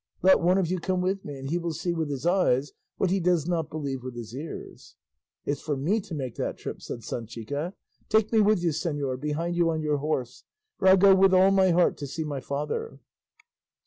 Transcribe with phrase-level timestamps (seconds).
[0.23, 3.11] Let one of you come with me, and he will see with his eyes what
[3.11, 4.95] he does not believe with his ears."
[5.45, 7.73] "It's for me to make that trip," said Sanchica;
[8.09, 10.43] "take me with you, señor, behind you on your horse;
[10.79, 12.97] for I'll go with all my heart to see my father."